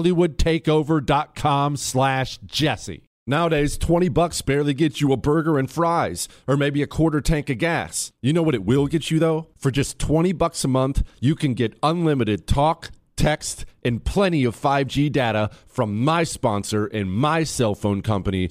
[0.00, 6.82] hollywoodtakeover.com slash jesse Nowadays, 20 bucks barely gets you a burger and fries, or maybe
[6.82, 8.10] a quarter tank of gas.
[8.22, 9.50] You know what it will get you though?
[9.56, 14.56] For just 20 bucks a month, you can get unlimited talk, text, and plenty of
[14.56, 18.50] 5G data from my sponsor and my cell phone company,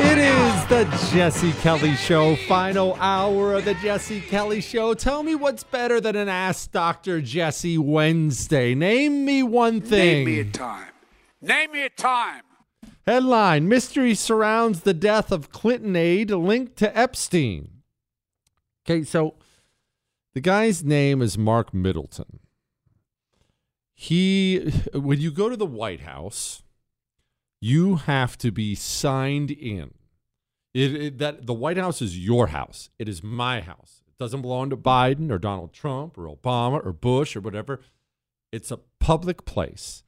[0.00, 4.94] It is the Jesse Kelly Show, final hour of the Jesse Kelly Show.
[4.94, 7.20] Tell me what's better than an Ask Dr.
[7.20, 8.74] Jesse Wednesday.
[8.74, 10.24] Name me one thing.
[10.24, 10.92] Name me a time.
[11.40, 12.42] Name me a time.
[13.06, 17.82] Headline Mystery surrounds the death of Clinton aide linked to Epstein.
[18.84, 19.34] Okay, so
[20.34, 22.40] the guy's name is Mark Middleton.
[24.00, 24.60] He,
[24.94, 26.62] when you go to the White House,
[27.60, 29.94] you have to be signed in.
[30.72, 32.90] It, it, that the White House is your house.
[33.00, 34.02] It is my house.
[34.06, 37.80] It doesn't belong to Biden or Donald Trump or Obama or Bush or whatever.
[38.52, 40.04] It's a public place.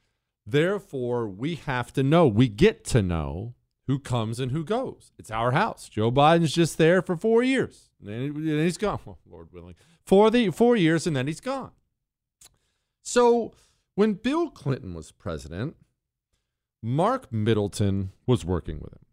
[0.47, 2.27] Therefore, we have to know.
[2.27, 3.55] We get to know
[3.87, 5.11] who comes and who goes.
[5.19, 5.89] It's our house.
[5.89, 9.01] Joe Biden's just there for four years, and then, he's gone.
[9.29, 9.75] Lord willing,
[10.05, 11.71] for the four years, and then he's gone.
[13.03, 13.51] So
[14.01, 15.75] when Bill Clinton was president,
[16.81, 19.05] Mark Middleton was working with him.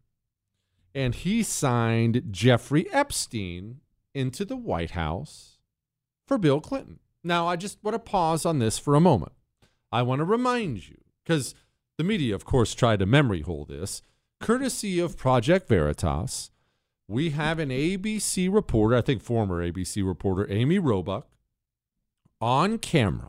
[0.94, 3.82] And he signed Jeffrey Epstein
[4.15, 5.59] into the White House
[6.27, 7.00] for Bill Clinton.
[7.22, 9.32] Now, I just want to pause on this for a moment.
[9.93, 11.54] I want to remind you, because
[11.98, 14.00] the media, of course, tried to memory hold this.
[14.41, 16.50] Courtesy of Project Veritas,
[17.06, 21.25] we have an ABC reporter, I think former ABC reporter, Amy Robach,
[22.41, 23.28] on camera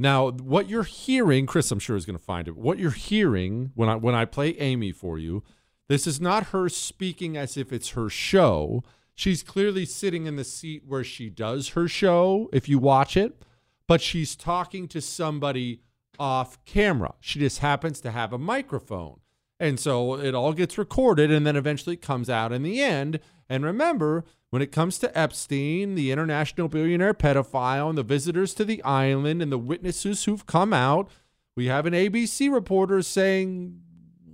[0.00, 2.56] now, what you're hearing, Chris, I'm sure is going to find it.
[2.56, 5.42] What you're hearing when I when I play Amy for you,
[5.88, 8.82] this is not her speaking as if it's her show.
[9.14, 13.44] She's clearly sitting in the seat where she does her show if you watch it,
[13.86, 15.82] but she's talking to somebody
[16.18, 17.12] off camera.
[17.20, 19.20] She just happens to have a microphone.
[19.58, 23.20] And so it all gets recorded and then eventually comes out in the end.
[23.50, 28.64] And remember, when it comes to Epstein, the international billionaire pedophile, and the visitors to
[28.64, 31.10] the island and the witnesses who've come out,
[31.56, 33.80] we have an ABC reporter saying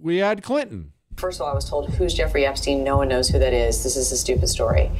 [0.02, 0.92] we had Clinton.
[1.16, 2.84] First of all, I was told, Who's Jeffrey Epstein?
[2.84, 3.82] No one knows who that is.
[3.82, 4.90] This is a stupid story.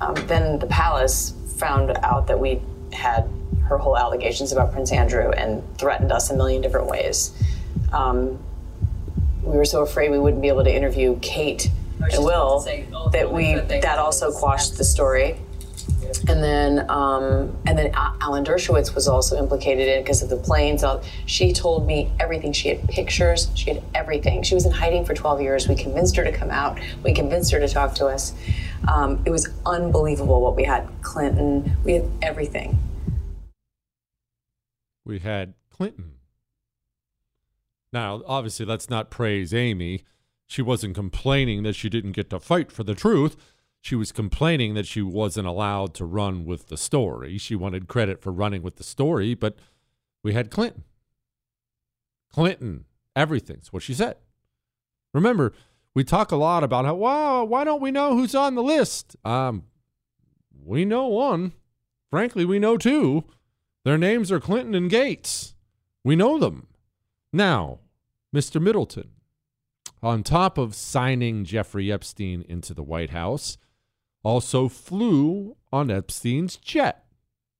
[0.00, 2.62] Um, then the palace found out that we
[2.92, 3.28] had
[3.64, 7.32] her whole allegations about Prince Andrew and threatened us a million different ways.
[7.92, 8.38] Um,
[9.42, 11.70] we were so afraid we wouldn't be able to interview Kate
[12.12, 12.60] and Will
[13.12, 15.38] that we that also quashed the story.
[16.28, 20.36] And then, um, and then Alan Dershowitz was also implicated in it because of the
[20.36, 20.84] planes.
[21.26, 22.52] She told me everything.
[22.52, 23.50] She had pictures.
[23.54, 24.42] She had everything.
[24.42, 25.68] She was in hiding for 12 years.
[25.68, 26.78] We convinced her to come out.
[27.02, 28.32] We convinced her to talk to us.
[28.88, 30.88] Um, it was unbelievable what we had.
[31.02, 31.76] Clinton.
[31.84, 32.78] We had everything.
[35.04, 36.12] We had Clinton.
[37.92, 40.04] Now, obviously, let's not praise Amy.
[40.46, 43.36] She wasn't complaining that she didn't get to fight for the truth.
[43.80, 47.38] She was complaining that she wasn't allowed to run with the story.
[47.38, 49.58] She wanted credit for running with the story, but
[50.22, 50.84] we had Clinton.
[52.32, 54.16] Clinton, everything's what she said.
[55.12, 55.52] Remember,
[55.94, 59.16] we talk a lot about how, wow, why don't we know who's on the list?
[59.24, 59.64] Um,
[60.64, 61.52] we know one.
[62.10, 63.24] Frankly, we know two.
[63.84, 65.54] Their names are Clinton and Gates.
[66.02, 66.68] We know them.
[67.32, 67.80] Now,
[68.34, 68.60] Mr.
[68.60, 69.10] Middleton,
[70.04, 73.56] on top of signing Jeffrey Epstein into the White House,
[74.22, 77.06] also flew on Epstein's jet.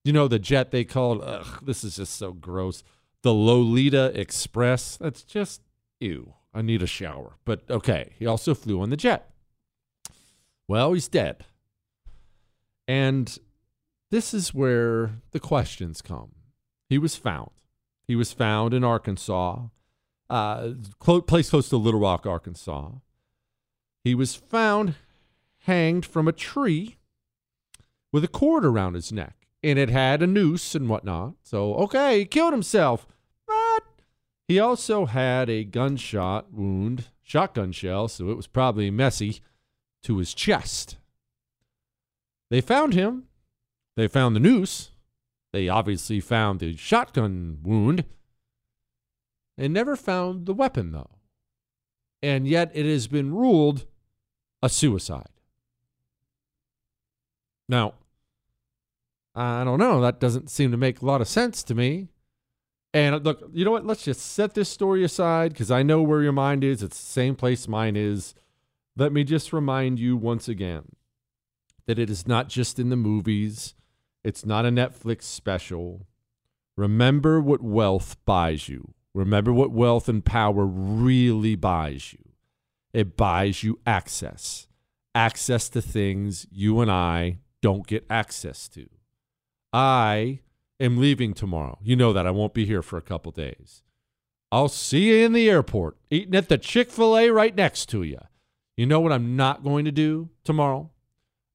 [0.05, 2.85] You know, the jet they called, ugh, this is just so gross,
[3.23, 4.99] the Lolita Express.
[4.99, 5.63] That's just,
[6.01, 6.35] ew.
[6.53, 7.39] I need a shower.
[7.45, 9.31] But okay, he also flew on the jet.
[10.69, 11.47] Well, he's dead.
[12.87, 13.37] And
[14.11, 16.33] this is where the questions come.
[16.89, 17.51] He was found.
[18.07, 19.63] He was found in Arkansas
[20.31, 22.91] uh, place close to Little Rock, Arkansas.
[24.03, 24.95] He was found
[25.61, 26.97] hanged from a tree
[28.13, 31.35] with a cord around his neck, and it had a noose and whatnot.
[31.43, 33.07] So, okay, he killed himself.
[33.47, 33.85] But
[34.47, 39.41] he also had a gunshot wound, shotgun shell, so it was probably messy,
[40.03, 40.97] to his chest.
[42.51, 43.25] They found him.
[43.97, 44.91] They found the noose.
[45.53, 48.05] They obviously found the shotgun wound
[49.57, 51.11] and never found the weapon, though.
[52.23, 53.87] And yet it has been ruled
[54.63, 55.29] a suicide.
[57.69, 57.95] Now,
[59.35, 60.01] I don't know.
[60.01, 62.09] That doesn't seem to make a lot of sense to me.
[62.93, 63.85] And uh, look, you know what?
[63.85, 66.83] Let's just set this story aside because I know where your mind is.
[66.83, 68.35] It's the same place mine is.
[68.97, 70.85] Let me just remind you once again
[71.87, 73.75] that it is not just in the movies,
[74.23, 76.07] it's not a Netflix special.
[76.77, 78.95] Remember what wealth buys you.
[79.15, 82.25] Remember what wealth and power really buys you
[82.95, 84.69] it buys you access,
[85.15, 88.89] access to things you and I don't get access to.
[89.73, 90.39] I
[90.79, 91.79] am leaving tomorrow.
[91.83, 92.27] You know that.
[92.27, 93.83] I won't be here for a couple days.
[94.53, 98.05] I'll see you in the airport, eating at the Chick fil A right next to
[98.05, 98.21] you.
[98.77, 100.91] You know what I'm not going to do tomorrow?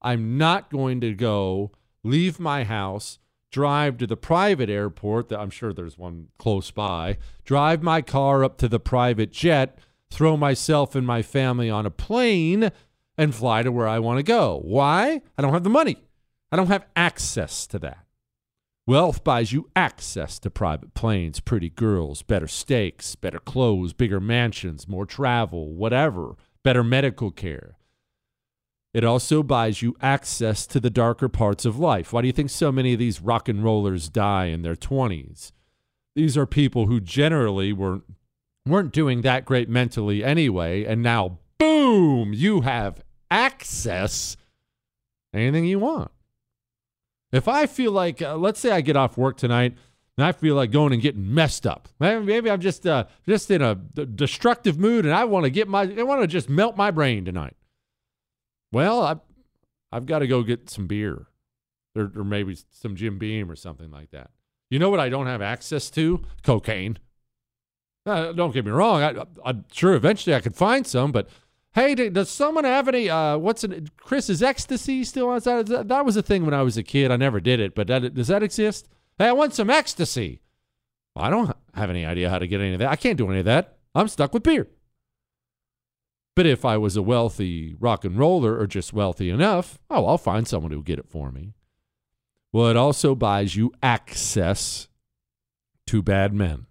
[0.02, 1.72] I'm not going to go
[2.04, 3.18] leave my house
[3.50, 8.44] drive to the private airport that I'm sure there's one close by, drive my car
[8.44, 9.78] up to the private jet,
[10.10, 12.70] throw myself and my family on a plane
[13.18, 14.60] and fly to where I want to go.
[14.64, 15.20] Why?
[15.36, 15.96] I don't have the money.
[16.52, 18.06] I don't have access to that.
[18.86, 24.88] Wealth buys you access to private planes, pretty girls, better steaks, better clothes, bigger mansions,
[24.88, 27.76] more travel, whatever, better medical care.
[28.92, 32.12] It also buys you access to the darker parts of life.
[32.12, 35.52] Why do you think so many of these rock and rollers die in their 20s?
[36.16, 38.04] These are people who generally weren't
[38.66, 44.36] weren't doing that great mentally anyway, and now boom, you have access
[45.32, 46.10] anything you want.
[47.32, 49.76] If I feel like uh, let's say I get off work tonight
[50.18, 51.88] and I feel like going and getting messed up.
[52.00, 55.82] Maybe I'm just uh, just in a destructive mood and I want to get my
[55.82, 57.56] I want to just melt my brain tonight.
[58.72, 59.16] Well, I,
[59.92, 61.26] I've got to go get some beer
[61.96, 64.30] or, or maybe some Jim Beam or something like that.
[64.70, 66.22] You know what I don't have access to?
[66.42, 66.98] Cocaine.
[68.06, 69.02] Uh, don't get me wrong.
[69.02, 71.28] I, am sure eventually I could find some, but
[71.72, 73.10] hey, does someone have any?
[73.10, 73.64] Uh, what's?
[73.98, 75.66] Chris's ecstasy still outside?
[75.66, 77.10] That, that was a thing when I was a kid.
[77.10, 78.88] I never did it, but that, does that exist?
[79.18, 80.40] Hey, I want some ecstasy.
[81.14, 82.90] Well, I don't have any idea how to get any of that.
[82.90, 83.76] I can't do any of that.
[83.94, 84.68] I'm stuck with beer.
[86.40, 90.16] But if I was a wealthy rock and roller or just wealthy enough, oh, I'll
[90.16, 91.52] find someone who'll get it for me.
[92.50, 94.88] Well, it also buys you access
[95.88, 96.64] to bad men.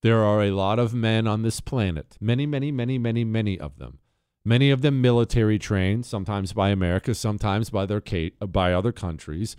[0.00, 3.76] There are a lot of men on this planet, many, many, many, many, many of
[3.76, 3.98] them.
[4.46, 8.00] Many of them military trained, sometimes by America, sometimes by their
[8.46, 9.56] by other countries.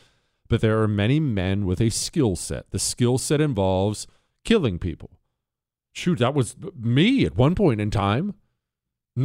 [0.48, 2.72] But there are many men with a skill set.
[2.72, 4.08] The skill set involves
[4.44, 5.12] killing people.
[5.94, 8.34] Shoot, that was uh, me at one point in time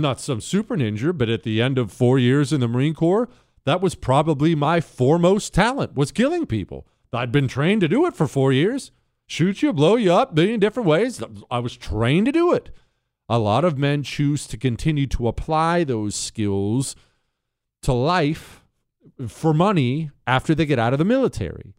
[0.00, 3.28] not some super ninja, but at the end of four years in the Marine Corps,
[3.64, 6.86] that was probably my foremost talent was killing people.
[7.12, 8.90] I'd been trained to do it for four years.
[9.26, 11.22] Shoot you, blow you up, million different ways.
[11.50, 12.70] I was trained to do it.
[13.28, 16.94] A lot of men choose to continue to apply those skills
[17.82, 18.64] to life
[19.28, 21.74] for money after they get out of the military.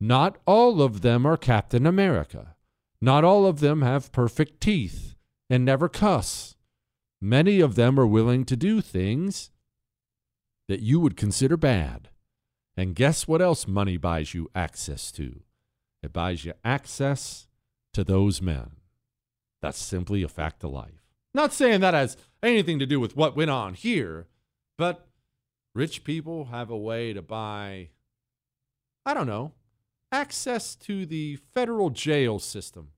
[0.00, 2.56] Not all of them are Captain America.
[3.00, 5.14] Not all of them have perfect teeth
[5.50, 6.56] and never cuss.
[7.20, 9.50] Many of them are willing to do things
[10.68, 12.10] that you would consider bad.
[12.76, 15.40] And guess what else money buys you access to?
[16.02, 17.48] It buys you access
[17.92, 18.76] to those men.
[19.60, 21.02] That's simply a fact of life.
[21.34, 24.28] Not saying that has anything to do with what went on here,
[24.76, 25.08] but
[25.74, 27.88] rich people have a way to buy,
[29.04, 29.52] I don't know,
[30.12, 32.90] access to the federal jail system,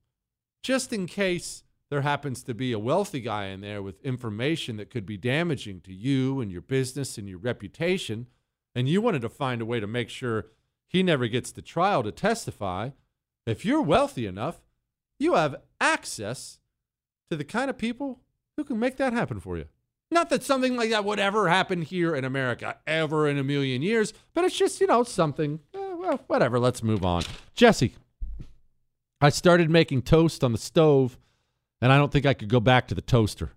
[0.62, 4.90] just in case there happens to be a wealthy guy in there with information that
[4.90, 8.28] could be damaging to you and your business and your reputation,
[8.75, 10.47] and you wanted to find a way to make sure
[10.87, 12.90] he never gets to trial to testify.
[13.44, 14.61] If you're wealthy enough,
[15.18, 16.61] you have access
[17.28, 18.20] to the kind of people
[18.56, 19.66] who can make that happen for you.
[20.12, 23.82] Not that something like that would ever happen here in America ever in a million
[23.82, 25.61] years, but it's just, you know, something.
[25.75, 26.59] Eh, well, whatever.
[26.59, 27.23] Let's move on.
[27.54, 27.94] Jesse,
[29.20, 31.16] I started making toast on the stove
[31.80, 33.52] and I don't think I could go back to the toaster.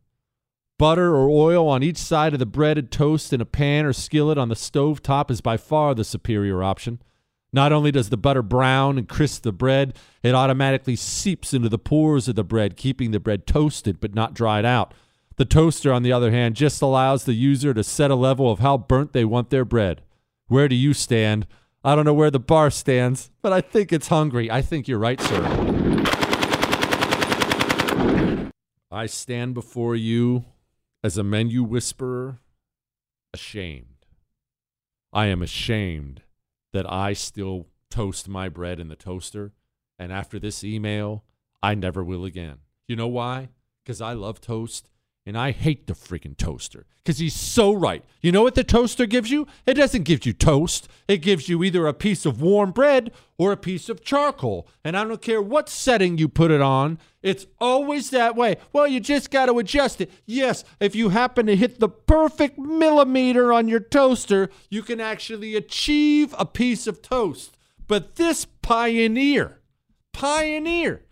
[0.80, 4.38] Butter or oil on each side of the breaded toast in a pan or skillet
[4.38, 7.02] on the stove top is by far the superior option.
[7.54, 11.78] Not only does the butter brown and crisp the bread, it automatically seeps into the
[11.78, 14.94] pores of the bread, keeping the bread toasted but not dried out.
[15.36, 18.60] The toaster, on the other hand, just allows the user to set a level of
[18.60, 20.02] how burnt they want their bread.
[20.48, 21.46] Where do you stand?
[21.84, 24.50] I don't know where the bar stands, but I think it's hungry.
[24.50, 25.93] I think you're right, sir.
[28.94, 30.46] I stand before you
[31.04, 32.40] as a menu whisperer,
[33.34, 34.06] ashamed.
[35.12, 36.22] I am ashamed
[36.74, 39.54] that I still toast my bread in the toaster.
[39.98, 41.24] And after this email,
[41.62, 42.58] I never will again.
[42.88, 43.50] You know why?
[43.84, 44.88] Because I love toast
[45.26, 48.04] and I hate the freaking toaster because he's so right.
[48.22, 49.48] You know what the toaster gives you?
[49.66, 50.88] It doesn't give you toast.
[51.08, 54.68] It gives you either a piece of warm bread or a piece of charcoal.
[54.84, 58.58] And I don't care what setting you put it on, it's always that way.
[58.74, 60.12] Well, you just got to adjust it.
[60.26, 65.56] Yes, if you happen to hit the perfect millimeter on your toaster, you can actually
[65.56, 67.58] achieve a piece of toast.
[67.88, 69.62] But this pioneer,
[70.12, 71.04] pioneer,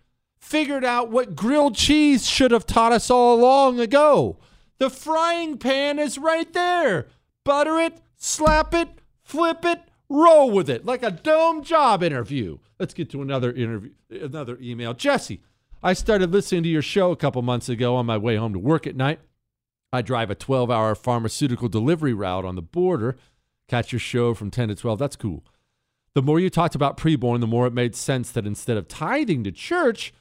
[0.42, 4.38] figured out what grilled cheese should have taught us all long ago.
[4.78, 7.06] The frying pan is right there.
[7.44, 8.88] Butter it, slap it,
[9.22, 12.58] flip it, roll with it like a dome job interview.
[12.78, 14.92] Let's get to another interview, another email.
[14.92, 15.40] Jesse,
[15.80, 18.58] I started listening to your show a couple months ago on my way home to
[18.58, 19.20] work at night.
[19.92, 23.16] I drive a 12 hour pharmaceutical delivery route on the border.
[23.68, 24.98] Catch your show from 10 to 12.
[24.98, 25.44] That's cool.
[26.14, 29.44] The more you talked about preborn, the more it made sense that instead of tithing
[29.44, 30.12] to church,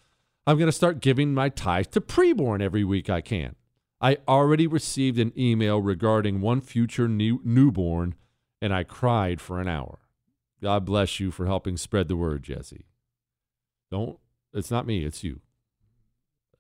[0.52, 3.56] I'm going to start giving my tithe to preborn every week I can.
[4.02, 8.16] I already received an email regarding one future new, newborn,
[8.62, 10.00] and I cried for an hour.
[10.62, 12.84] God bless you for helping spread the word, Jesse.
[13.90, 14.20] Don't,
[14.54, 15.40] it's not me, it's you.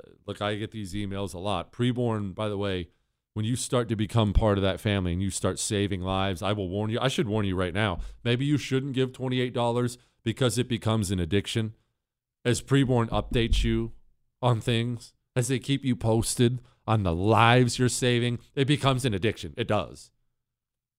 [0.01, 1.74] Uh, look, I get these emails a lot.
[1.74, 2.88] Preborn, by the way,
[3.33, 6.53] when you start to become part of that family and you start saving lives, I
[6.53, 7.00] will warn you.
[7.01, 8.00] I should warn you right now.
[8.24, 11.74] Maybe you shouldn't give $28 because it becomes an addiction
[12.43, 13.91] as preborn updates you
[14.41, 19.13] on things, as they keep you posted on the lives you're saving, it becomes an
[19.13, 19.53] addiction.
[19.57, 20.12] It does.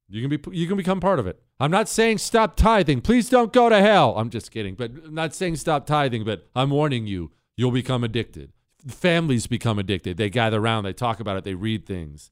[0.08, 1.42] You can be you can become part of it.
[1.58, 3.00] I'm not saying stop tithing.
[3.00, 4.14] Please don't go to hell.
[4.16, 4.74] I'm just kidding.
[4.74, 8.52] But I'm not saying stop tithing, but I'm warning you, you'll become addicted.
[8.86, 10.16] Families become addicted.
[10.16, 12.30] They gather around, they talk about it, they read things.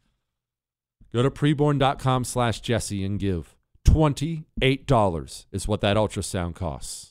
[1.12, 3.57] Go to preborn.com slash Jesse and give.
[3.87, 7.10] $28 is what that ultrasound costs.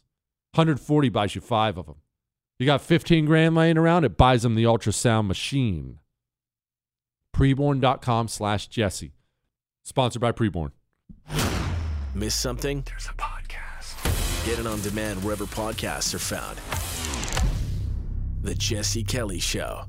[0.53, 1.97] 140 buys you five of them.
[2.57, 5.99] You got 15 grand laying around, it buys them the ultrasound machine.
[7.35, 9.13] Preborn.com slash Jesse.
[9.83, 10.71] Sponsored by Preborn.
[12.15, 12.83] Miss something?
[12.85, 14.45] There's a podcast.
[14.45, 16.57] Get it on demand wherever podcasts are found.
[18.41, 19.85] The Jesse Kelly Show.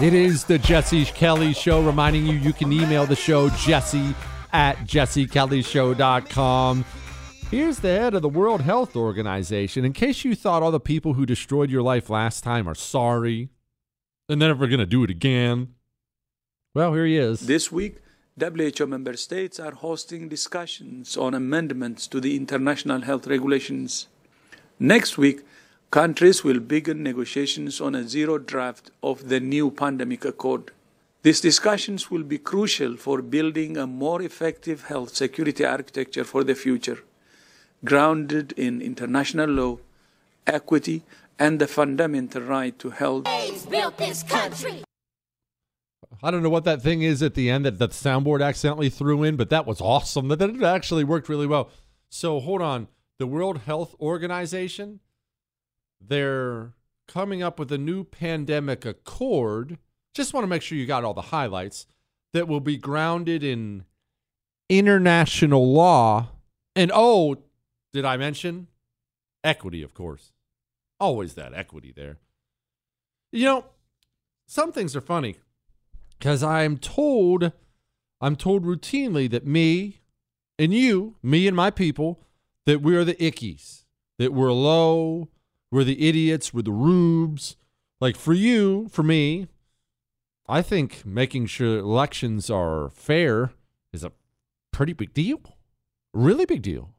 [0.00, 4.14] It is the Jesse Kelly Show, reminding you you can email the show jesse
[4.52, 6.84] at jessekellyshow.com.
[7.50, 9.84] Here's the head of the World Health Organization.
[9.84, 13.48] In case you thought all the people who destroyed your life last time are sorry
[14.28, 15.74] and they're never going to do it again,
[16.74, 17.40] well, here he is.
[17.40, 17.96] This week,
[18.38, 24.06] WHO member states are hosting discussions on amendments to the international health regulations.
[24.78, 25.40] Next week,
[25.90, 30.70] countries will begin negotiations on a zero draft of the new pandemic accord.
[31.22, 36.54] These discussions will be crucial for building a more effective health security architecture for the
[36.54, 37.00] future,
[37.84, 39.78] grounded in international law
[40.46, 41.02] equity,
[41.38, 43.24] and the fundamental right to health.
[43.68, 44.82] built this country.
[46.22, 49.22] I don't know what that thing is at the end that the soundboard accidentally threw
[49.22, 50.28] in, but that was awesome.
[50.28, 51.70] That that actually worked really well.
[52.08, 52.88] So hold on.
[53.18, 55.00] The World Health Organization,
[56.00, 56.72] they're
[57.06, 59.78] coming up with a new pandemic accord.
[60.14, 61.86] Just want to make sure you got all the highlights
[62.32, 63.84] that will be grounded in
[64.68, 66.30] international law.
[66.74, 67.36] And oh,
[67.92, 68.68] did I mention
[69.44, 70.32] equity, of course?
[70.98, 72.18] Always that equity there.
[73.32, 73.64] You know,
[74.46, 75.36] some things are funny
[76.18, 77.52] because I'm told,
[78.20, 80.00] I'm told routinely that me
[80.58, 82.20] and you, me and my people,
[82.66, 83.84] that we're the ickies,
[84.18, 85.28] that we're low,
[85.72, 87.56] we're the idiots, we're the rubes.
[88.00, 89.48] Like for you, for me,
[90.50, 93.52] I think making sure elections are fair
[93.92, 94.10] is a
[94.72, 95.40] pretty big deal.
[96.12, 96.90] Really big deal.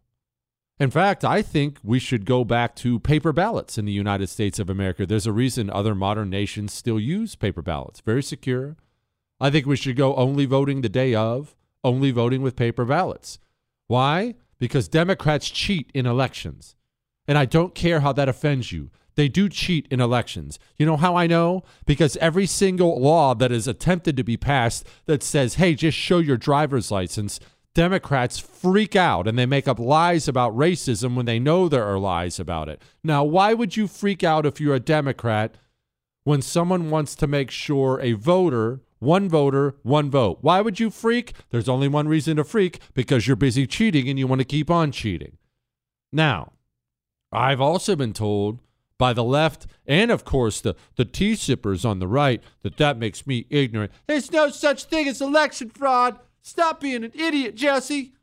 [0.79, 4.57] In fact, I think we should go back to paper ballots in the United States
[4.57, 5.05] of America.
[5.05, 7.99] There's a reason other modern nations still use paper ballots.
[7.99, 8.77] Very secure.
[9.39, 13.37] I think we should go only voting the day of, only voting with paper ballots.
[13.87, 14.35] Why?
[14.59, 16.75] Because Democrats cheat in elections.
[17.27, 18.91] And I don't care how that offends you.
[19.15, 20.57] They do cheat in elections.
[20.77, 21.63] You know how I know?
[21.85, 26.19] Because every single law that is attempted to be passed that says, hey, just show
[26.19, 27.39] your driver's license,
[27.73, 31.99] Democrats freak out and they make up lies about racism when they know there are
[31.99, 32.81] lies about it.
[33.03, 35.55] Now, why would you freak out if you're a Democrat
[36.23, 40.39] when someone wants to make sure a voter, one voter, one vote?
[40.41, 41.33] Why would you freak?
[41.49, 44.69] There's only one reason to freak because you're busy cheating and you want to keep
[44.69, 45.37] on cheating.
[46.11, 46.53] Now,
[47.31, 48.59] I've also been told
[49.01, 52.99] by the left and of course the the tea sippers on the right that that
[52.99, 53.91] makes me ignorant.
[54.05, 56.19] There's no such thing as election fraud.
[56.43, 58.13] Stop being an idiot, Jesse.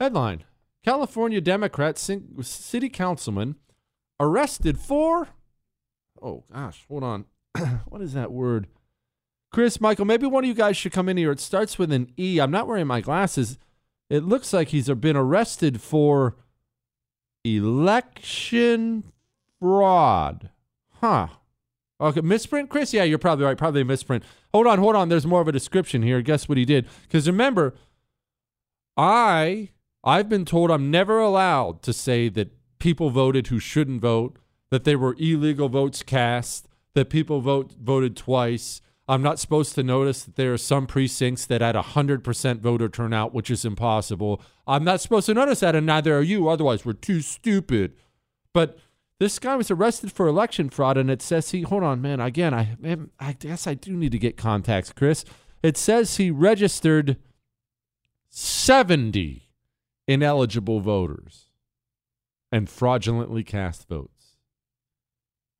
[0.00, 0.44] Headline
[0.82, 3.56] California Democrat city councilman
[4.18, 5.28] arrested for.
[6.22, 7.26] Oh, gosh, hold on.
[7.90, 8.68] what is that word?
[9.52, 11.30] Chris, Michael, maybe one of you guys should come in here.
[11.30, 12.40] It starts with an E.
[12.40, 13.58] I'm not wearing my glasses.
[14.08, 16.36] It looks like he's been arrested for
[17.44, 19.04] election
[19.60, 20.50] fraud.
[21.00, 21.28] Huh.
[22.00, 22.92] Okay, misprint, Chris?
[22.92, 23.56] Yeah, you're probably right.
[23.56, 24.24] Probably a misprint.
[24.52, 25.08] Hold on, hold on.
[25.08, 26.20] There's more of a description here.
[26.20, 26.86] Guess what he did?
[27.02, 27.74] Because remember,
[28.96, 29.70] I
[30.04, 34.36] I've been told I'm never allowed to say that people voted who shouldn't vote,
[34.70, 38.80] that they were illegal votes cast, that people vote voted twice.
[39.12, 43.34] I'm not supposed to notice that there are some precincts that had 100% voter turnout,
[43.34, 44.40] which is impossible.
[44.66, 46.48] I'm not supposed to notice that, and neither are you.
[46.48, 47.92] Otherwise, we're too stupid.
[48.54, 48.78] But
[49.18, 51.60] this guy was arrested for election fraud, and it says he.
[51.60, 52.20] Hold on, man.
[52.20, 52.74] Again, I
[53.20, 55.26] I guess I do need to get contacts, Chris.
[55.62, 57.18] It says he registered
[58.30, 59.50] 70
[60.08, 61.50] ineligible voters
[62.50, 64.38] and fraudulently cast votes.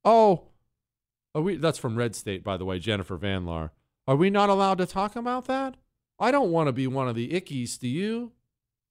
[0.06, 0.51] Oh,
[1.34, 3.70] are we, that's from Red State, by the way, Jennifer Van Laar.
[4.06, 5.76] Are we not allowed to talk about that?
[6.18, 8.32] I don't want to be one of the ickies, do you?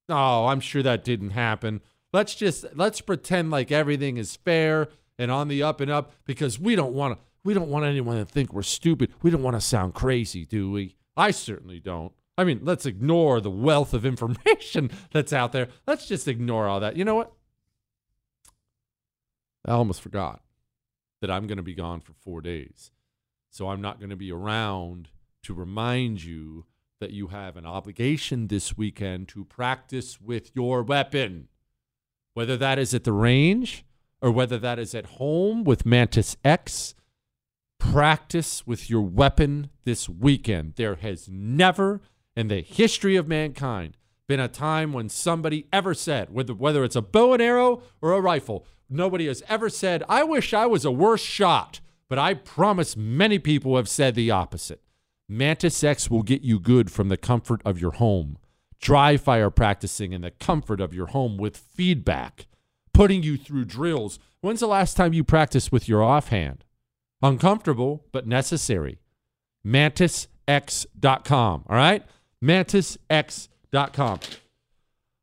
[0.08, 1.80] No, I'm sure that didn't happen.
[2.12, 6.58] Let's just let's pretend like everything is fair and on the up and up because
[6.58, 9.12] we don't want to we don't want anyone to think we're stupid.
[9.22, 10.96] We don't want to sound crazy, do we?
[11.16, 12.12] I certainly don't.
[12.36, 15.68] I mean, let's ignore the wealth of information that's out there.
[15.86, 16.96] Let's just ignore all that.
[16.96, 17.32] You know what?
[19.64, 20.42] I almost forgot
[21.22, 22.90] that I'm going to be gone for four days.
[23.48, 25.08] So I'm not going to be around
[25.44, 26.66] to remind you
[27.00, 31.48] that you have an obligation this weekend to practice with your weapon,
[32.34, 33.84] whether that is at the range
[34.20, 36.94] or whether that is at home with Mantis X.
[37.78, 40.74] Practice with your weapon this weekend.
[40.74, 42.00] There has never
[42.34, 46.96] in the history of mankind been a time when somebody ever said, whether, whether it's
[46.96, 50.84] a bow and arrow or a rifle, nobody has ever said, I wish I was
[50.84, 51.80] a worse shot.
[52.08, 54.82] But I promise many people have said the opposite.
[55.30, 58.36] Mantis X will get you good from the comfort of your home.
[58.82, 62.48] Dry fire practicing in the comfort of your home with feedback,
[62.92, 64.18] putting you through drills.
[64.42, 66.64] When's the last time you practiced with your offhand?
[67.22, 68.98] Uncomfortable, but necessary.
[69.66, 71.64] MantisX.com.
[71.66, 72.04] All right?
[72.44, 74.20] MantisX.com.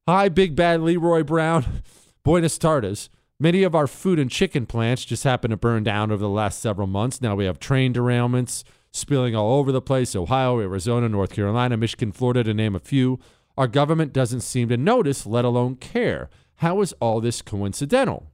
[0.07, 1.83] Hi, Big Bad Leroy Brown.
[2.23, 3.09] Buenos tardes.
[3.39, 6.59] Many of our food and chicken plants just happen to burn down over the last
[6.59, 7.21] several months.
[7.21, 12.11] Now we have train derailments spilling all over the place Ohio, Arizona, North Carolina, Michigan,
[12.11, 13.19] Florida, to name a few.
[13.57, 16.29] Our government doesn't seem to notice, let alone care.
[16.55, 18.31] How is all this coincidental?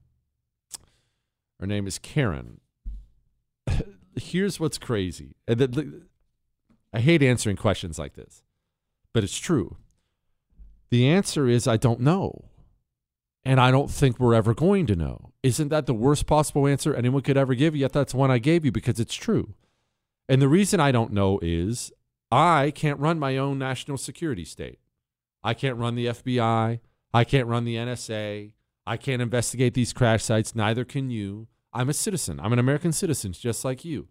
[1.60, 2.60] Her name is Karen.
[4.16, 5.36] Here's what's crazy.
[5.48, 5.68] Uh,
[6.94, 8.42] I hate answering questions like this,
[9.14, 9.78] but it's true.
[10.90, 12.46] The answer is I don't know.
[13.46, 15.32] And I don't think we're ever going to know.
[15.44, 17.76] Isn't that the worst possible answer anyone could ever give?
[17.76, 19.54] Yet that's one I gave you because it's true.
[20.28, 21.92] And the reason I don't know is
[22.32, 24.80] I can't run my own national security state.
[25.44, 26.80] I can't run the FBI.
[27.14, 28.52] I can't run the NSA.
[28.88, 30.56] I can't investigate these crash sites.
[30.56, 31.48] Neither can you.
[31.72, 32.40] I'm a citizen.
[32.40, 34.08] I'm an American citizen, just like you.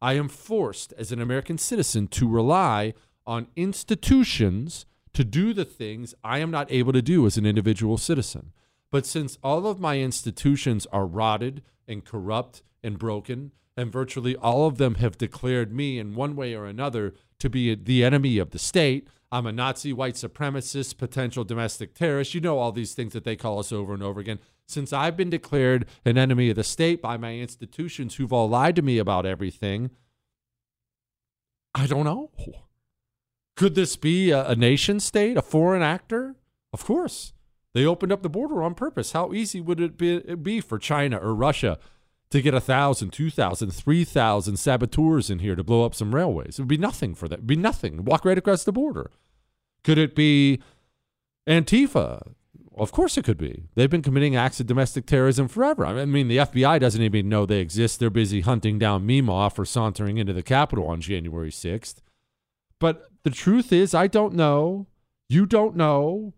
[0.00, 2.94] I am forced as an American citizen to rely
[3.26, 7.98] on institutions to do the things I am not able to do as an individual
[7.98, 8.52] citizen.
[8.90, 14.66] But since all of my institutions are rotted and corrupt and broken, and virtually all
[14.66, 18.50] of them have declared me in one way or another to be the enemy of
[18.50, 22.34] the state, I'm a Nazi, white supremacist, potential domestic terrorist.
[22.34, 24.38] You know all these things that they call us over and over again.
[24.66, 28.76] Since I've been declared an enemy of the state by my institutions who've all lied
[28.76, 29.90] to me about everything,
[31.74, 32.30] I don't know.
[33.54, 36.36] Could this be a, a nation state, a foreign actor?
[36.72, 37.32] Of course.
[37.74, 39.12] They opened up the border on purpose.
[39.12, 41.78] How easy would it be, for China or Russia
[42.30, 46.14] to get a thousand, two thousand, three thousand saboteurs in here to blow up some
[46.14, 46.58] railways?
[46.58, 47.34] It would be nothing for that.
[47.34, 48.04] It would be nothing.
[48.04, 49.10] Walk right across the border.
[49.84, 50.60] Could it be
[51.48, 52.32] Antifa?
[52.76, 53.64] Of course it could be.
[53.74, 55.84] They've been committing acts of domestic terrorism forever.
[55.84, 57.98] I mean, the FBI doesn't even know they exist.
[57.98, 61.96] They're busy hunting down Meemaw for sauntering into the Capitol on January 6th.
[62.78, 64.86] But the truth is, I don't know.
[65.28, 66.34] You don't know.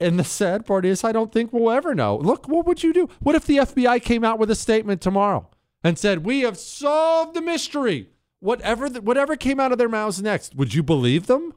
[0.00, 2.16] And the sad part is, I don't think we'll ever know.
[2.16, 3.08] Look, what would you do?
[3.20, 5.48] What if the FBI came out with a statement tomorrow
[5.82, 8.08] and said, We have solved the mystery?
[8.40, 11.54] Whatever, the, whatever came out of their mouths next, would you believe them?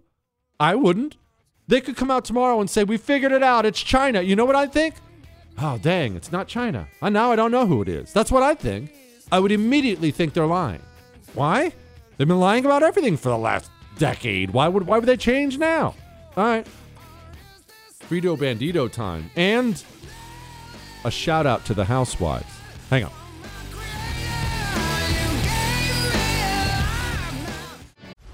[0.59, 1.17] I wouldn't.
[1.67, 3.65] They could come out tomorrow and say, We figured it out.
[3.65, 4.21] It's China.
[4.21, 4.95] You know what I think?
[5.59, 6.87] Oh, dang, it's not China.
[7.01, 8.13] And now I don't know who it is.
[8.13, 8.93] That's what I think.
[9.31, 10.81] I would immediately think they're lying.
[11.33, 11.73] Why?
[12.17, 14.51] They've been lying about everything for the last decade.
[14.51, 15.95] Why would why would they change now?
[16.35, 16.67] All right.
[18.09, 19.29] Frito Bandito time.
[19.35, 19.83] And
[21.03, 22.53] a shout out to the housewives.
[22.89, 23.26] Hang on.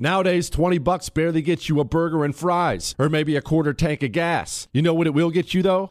[0.00, 4.00] Nowadays, 20 bucks barely gets you a burger and fries, or maybe a quarter tank
[4.04, 4.68] of gas.
[4.72, 5.90] You know what it will get you though?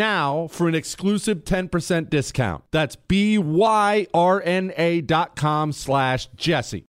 [0.01, 2.63] now for an exclusive 10% discount.
[2.71, 4.11] That's B-Y-R-N-A
[5.01, 6.85] dot com slash Jesse.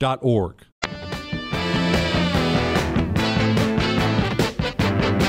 [0.00, 0.64] T.org.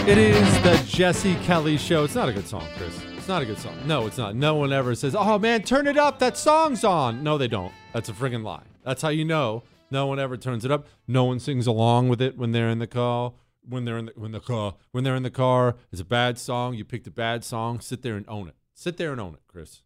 [0.08, 2.04] It is the Jesse Kelly Show.
[2.04, 3.02] It's not a good song, Chris.
[3.14, 3.76] It's not a good song.
[3.88, 4.36] No, it's not.
[4.36, 6.20] No one ever says, oh man, turn it up.
[6.20, 7.24] That song's on.
[7.24, 7.74] No, they don't.
[7.92, 8.62] That's a friggin' lie.
[8.84, 10.88] That's how you know no one ever turns it up.
[11.08, 13.34] No one sings along with it when they're in the car.
[13.68, 16.38] When they're in the when the car when they're in the car, it's a bad
[16.38, 16.76] song.
[16.76, 17.80] You picked a bad song.
[17.80, 18.56] Sit there and own it.
[18.76, 19.82] Sit there and own it, Chris.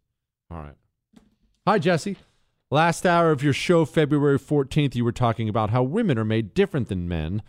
[0.51, 0.75] All right.
[1.65, 2.17] Hi, Jesse.
[2.71, 6.53] Last hour of your show, February 14th, you were talking about how women are made
[6.53, 7.41] different than men.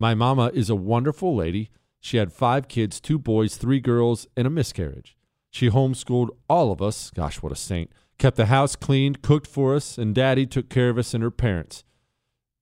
[0.00, 1.68] My mama is a wonderful lady.
[2.00, 5.14] She had five kids two boys, three girls, and a miscarriage.
[5.50, 7.10] She homeschooled all of us.
[7.10, 7.92] Gosh, what a saint.
[8.16, 11.30] Kept the house clean, cooked for us, and daddy took care of us and her
[11.30, 11.84] parents.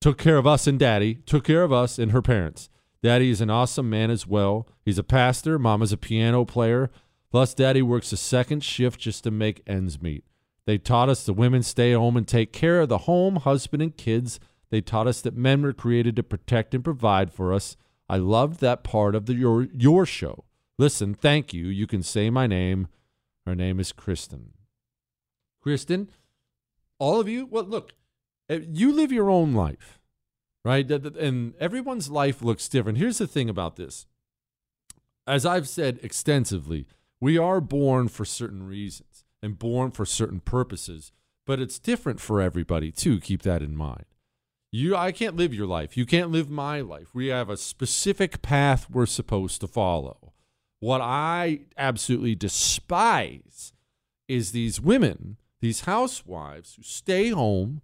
[0.01, 2.69] Took care of us and daddy, took care of us and her parents.
[3.01, 4.67] Daddy is an awesome man as well.
[4.83, 6.91] He's a pastor, mama's a piano player.
[7.31, 10.25] Plus, daddy works a second shift just to make ends meet.
[10.65, 13.95] They taught us the women stay home and take care of the home, husband, and
[13.95, 14.39] kids.
[14.69, 17.75] They taught us that men were created to protect and provide for us.
[18.07, 20.45] I loved that part of the, your your show.
[20.77, 21.67] Listen, thank you.
[21.67, 22.87] You can say my name.
[23.45, 24.53] Her name is Kristen.
[25.61, 26.09] Kristen,
[26.99, 27.93] all of you, well, look,
[28.49, 29.99] eh, you live your own life,
[30.63, 30.89] right?
[30.89, 32.97] And everyone's life looks different.
[32.97, 34.05] Here's the thing about this.
[35.27, 36.87] As I've said extensively,
[37.19, 41.11] we are born for certain reasons and born for certain purposes,
[41.45, 43.19] but it's different for everybody too.
[43.19, 44.05] Keep that in mind.
[44.71, 45.97] You, I can't live your life.
[45.97, 47.13] You can't live my life.
[47.13, 50.31] We have a specific path we're supposed to follow.
[50.79, 53.73] What I absolutely despise
[54.29, 57.81] is these women, these housewives who stay home,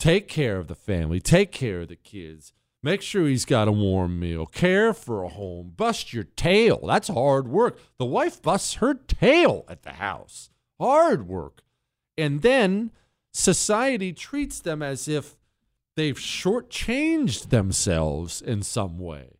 [0.00, 3.72] take care of the family, take care of the kids, make sure he's got a
[3.72, 6.80] warm meal, care for a home, bust your tail.
[6.86, 7.78] That's hard work.
[7.98, 10.50] The wife busts her tail at the house.
[10.80, 11.62] Hard work.
[12.16, 12.90] And then
[13.32, 15.36] society treats them as if
[15.96, 19.38] they've shortchanged themselves in some way,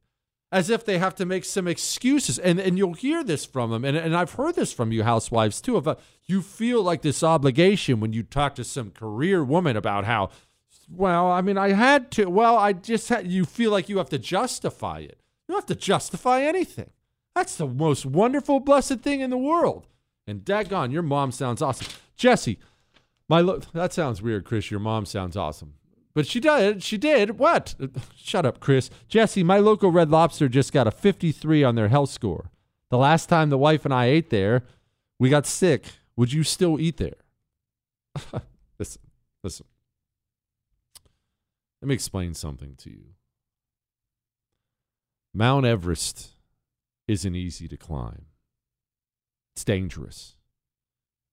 [0.53, 2.38] as if they have to make some excuses.
[2.38, 5.61] And and you'll hear this from them, and, and I've heard this from you housewives
[5.61, 5.77] too.
[5.77, 10.31] Of you feel like this obligation when you talk to some career woman about how,
[10.88, 12.27] well, I mean, I had to.
[12.27, 13.31] Well, I just had.
[13.31, 15.20] You feel like you have to justify it.
[15.49, 16.90] You don't have to justify anything.
[17.35, 19.88] That's the most wonderful, blessed thing in the world.
[20.26, 22.58] And daggone, your mom sounds awesome, Jesse.
[23.28, 24.70] My that sounds weird, Chris.
[24.70, 25.74] Your mom sounds awesome.
[26.14, 26.82] But she did.
[26.82, 27.38] She did.
[27.38, 27.74] What?
[28.16, 28.88] Shut up, Chris.
[29.08, 32.50] Jesse, my local Red Lobster just got a 53 on their health score.
[32.90, 34.62] The last time the wife and I ate there,
[35.18, 35.87] we got sick.
[36.16, 37.16] Would you still eat there?
[38.78, 39.02] listen,
[39.42, 39.66] listen.
[41.82, 43.14] Let me explain something to you.
[45.34, 46.30] Mount Everest
[47.08, 48.26] isn't easy to climb.
[49.55, 50.37] It's dangerous.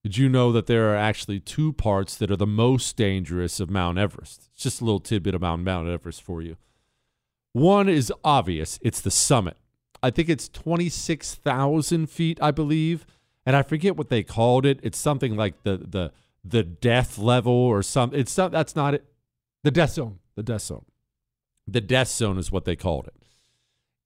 [0.03, 3.69] Did you know that there are actually two parts that are the most dangerous of
[3.69, 4.49] Mount Everest?
[4.53, 6.57] It's just a little tidbit about Mount Everest for you.
[7.53, 9.57] One is obvious it's the summit.
[10.03, 13.05] I think it's 26,000 feet, I believe.
[13.45, 14.79] And I forget what they called it.
[14.81, 16.11] It's something like the, the,
[16.43, 18.19] the death level or something.
[18.19, 19.05] It's not, that's not it.
[19.63, 20.19] The death zone.
[20.35, 20.85] The death zone.
[21.67, 23.15] The death zone is what they called it.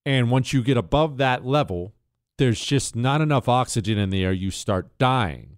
[0.06, 1.94] And once you get above that level,
[2.38, 5.58] there's just not enough oxygen in the air, you start dying.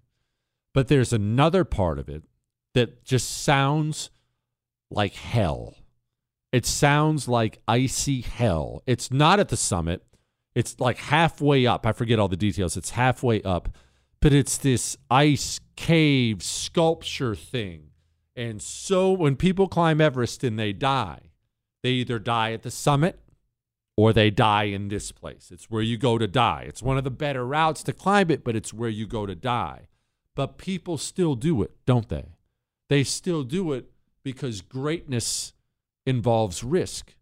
[0.74, 2.24] But there's another part of it
[2.74, 4.10] that just sounds
[4.90, 5.74] like hell.
[6.52, 8.82] It sounds like icy hell.
[8.86, 10.02] It's not at the summit.
[10.54, 11.86] It's like halfway up.
[11.86, 12.76] I forget all the details.
[12.76, 13.68] It's halfway up,
[14.20, 17.90] but it's this ice cave sculpture thing.
[18.34, 21.30] And so when people climb Everest and they die,
[21.82, 23.20] they either die at the summit
[23.98, 25.50] or they die in this place.
[25.50, 26.66] It's where you go to die.
[26.68, 29.34] It's one of the better routes to climb it, but it's where you go to
[29.34, 29.88] die.
[30.36, 32.36] But people still do it, don't they?
[32.88, 33.90] They still do it
[34.22, 35.52] because greatness
[36.06, 37.16] involves risk.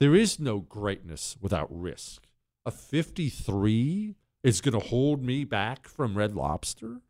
[0.00, 2.26] There is no greatness without risk.
[2.66, 7.00] A 53 is going to hold me back from Red Lobster?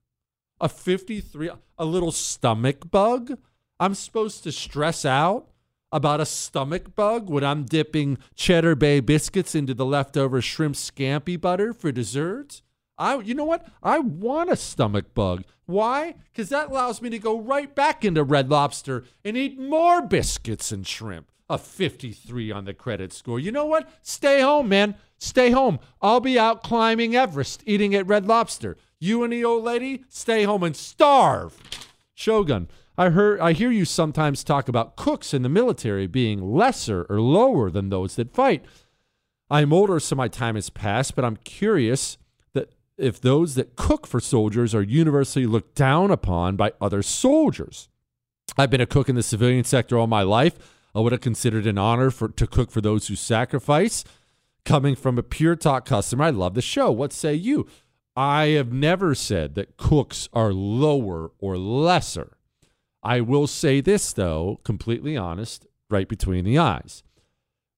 [0.60, 3.36] A 53, a little stomach bug?
[3.80, 5.48] I'm supposed to stress out
[5.90, 11.40] about a stomach bug when I'm dipping Cheddar Bay biscuits into the leftover shrimp scampi
[11.40, 12.62] butter for dessert?
[12.98, 13.66] I, you know what?
[13.82, 15.44] I want a stomach bug.
[15.66, 16.14] Why?
[16.32, 20.72] Because that allows me to go right back into Red Lobster and eat more biscuits
[20.72, 21.30] and shrimp.
[21.50, 23.40] A 53 on the credit score.
[23.40, 23.88] You know what?
[24.02, 24.96] Stay home, man.
[25.18, 25.78] Stay home.
[26.02, 28.76] I'll be out climbing Everest, eating at Red Lobster.
[29.00, 31.56] You and the old lady, stay home and starve.
[32.14, 37.06] Shogun, I heard I hear you sometimes talk about cooks in the military being lesser
[37.08, 38.64] or lower than those that fight.
[39.48, 42.18] I'm older, so my time has passed, but I'm curious
[42.54, 47.88] that if those that cook for soldiers are universally looked down upon by other soldiers.
[48.58, 50.58] I've been a cook in the civilian sector all my life.
[50.92, 54.02] I would have considered an honor for to cook for those who sacrifice.
[54.64, 56.90] Coming from a pure talk customer, I love the show.
[56.90, 57.68] What say you?
[58.16, 62.37] I have never said that cooks are lower or lesser.
[63.02, 67.02] I will say this, though, completely honest, right between the eyes.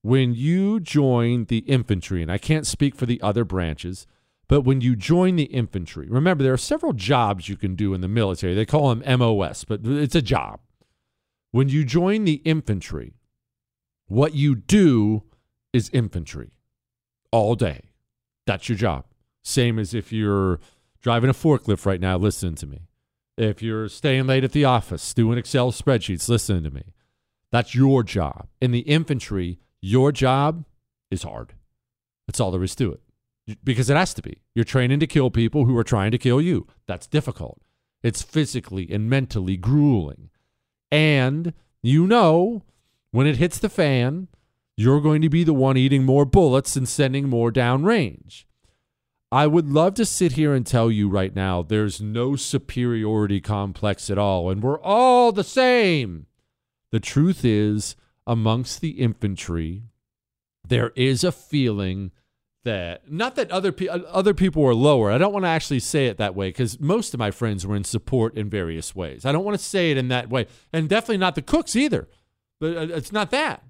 [0.03, 4.07] When you join the infantry, and I can't speak for the other branches,
[4.49, 8.01] but when you join the infantry, remember there are several jobs you can do in
[8.01, 8.55] the military.
[8.55, 10.61] They call them MOS, but it's a job.
[11.51, 13.15] When you join the infantry,
[14.07, 15.23] what you do
[15.73, 16.51] is infantry
[17.31, 17.91] all day.
[18.47, 19.05] That's your job.
[19.43, 20.59] Same as if you're
[21.01, 22.89] driving a forklift right now, listening to me.
[23.41, 26.93] If you're staying late at the office, doing Excel spreadsheets, listening to me.
[27.51, 28.49] That's your job.
[28.61, 30.67] In the infantry, your job
[31.11, 31.55] is hard.
[32.27, 33.01] That's all there is to it.
[33.65, 34.43] Because it has to be.
[34.55, 36.67] You're training to kill people who are trying to kill you.
[36.87, 37.63] That's difficult.
[38.03, 40.29] It's physically and mentally grueling.
[40.93, 42.65] And you know,
[43.11, 44.29] when it hits the fan,
[44.77, 48.45] you're going to be the one eating more bullets and sending more downrange.
[49.33, 54.11] I would love to sit here and tell you right now there's no superiority complex
[54.11, 56.27] at all, and we're all the same.
[56.91, 57.95] The truth is,
[58.27, 59.85] amongst the infantry,
[60.67, 62.11] there is a feeling
[62.65, 65.11] that not that other pe- other people are lower.
[65.11, 67.77] I don't want to actually say it that way because most of my friends were
[67.77, 69.25] in support in various ways.
[69.25, 72.09] I don't want to say it in that way, and definitely not the cooks either.
[72.59, 73.63] But uh, it's not that.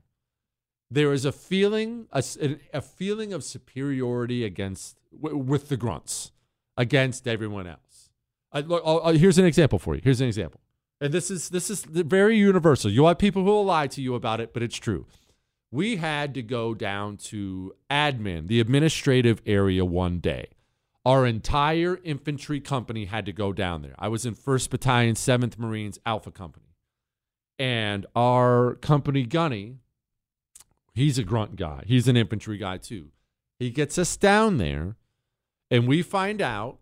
[0.90, 2.24] There is a feeling a,
[2.72, 6.32] a feeling of superiority against w- with the grunts
[6.76, 8.10] against everyone else.
[8.52, 10.00] I, look, I'll, I'll, here's an example for you.
[10.02, 10.60] Here's an example,
[11.00, 12.90] and this is this is very universal.
[12.90, 15.06] You'll have people who will lie to you about it, but it's true
[15.70, 20.48] we had to go down to admin, the administrative area, one day.
[21.04, 23.94] Our entire infantry company had to go down there.
[23.98, 26.66] I was in 1st Battalion, 7th Marines, Alpha Company.
[27.58, 29.76] And our company gunny,
[30.92, 31.84] he's a grunt guy.
[31.86, 33.08] He's an infantry guy too.
[33.58, 34.96] He gets us down there,
[35.70, 36.78] and we find out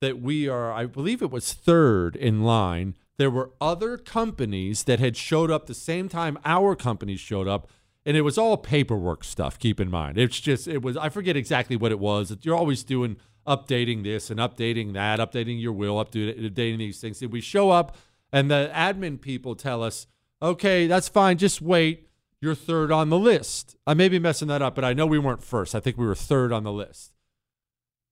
[0.00, 2.96] that we are, I believe it was third in line.
[3.18, 7.68] There were other companies that had showed up the same time our company showed up
[8.04, 9.58] and it was all paperwork stuff.
[9.58, 12.36] Keep in mind, it's just it was I forget exactly what it was.
[12.42, 17.22] You're always doing updating this and updating that, updating your will, updating these things.
[17.22, 17.96] And we show up,
[18.32, 20.06] and the admin people tell us,
[20.40, 21.38] "Okay, that's fine.
[21.38, 22.08] Just wait.
[22.40, 25.18] You're third on the list." I may be messing that up, but I know we
[25.18, 25.74] weren't first.
[25.74, 27.12] I think we were third on the list.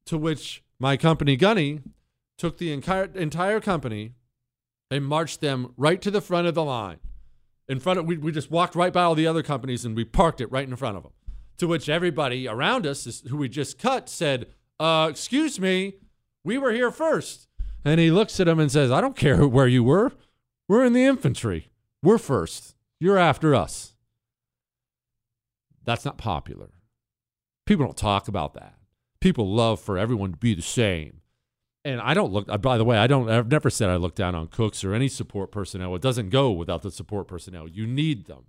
[0.06, 1.80] To which my company Gunny
[2.40, 4.14] took the entire entire company
[4.90, 6.96] and marched them right to the front of the line.
[7.68, 10.04] In front of we, we just walked right by all the other companies and we
[10.04, 11.12] parked it right in front of them.
[11.58, 14.46] To which everybody around us who we just cut said
[14.80, 15.96] uh, excuse me
[16.42, 17.46] we were here first.
[17.84, 20.12] And he looks at him and says i don't care where you were.
[20.66, 21.70] We're in the infantry.
[22.02, 22.74] We're first.
[22.98, 23.94] You're after us.
[25.84, 26.70] That's not popular.
[27.66, 28.79] People don't talk about that
[29.20, 31.20] people love for everyone to be the same
[31.84, 32.46] and I don't look.
[32.60, 33.30] By the way, I don't.
[33.30, 35.94] I've never said I look down on cooks or any support personnel.
[35.94, 37.66] It doesn't go without the support personnel.
[37.66, 38.44] You need them.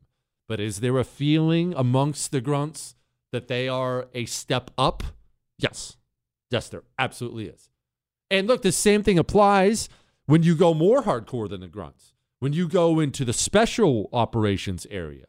[0.50, 2.96] But is there a feeling amongst the grunts
[3.32, 5.02] that they are a step up?
[5.58, 5.96] Yes,
[6.52, 7.70] Yes, there absolutely is.
[8.30, 9.90] And look, the same thing applies
[10.26, 12.14] when you go more hardcore than the grunts.
[12.40, 15.26] When you go into the special operations area,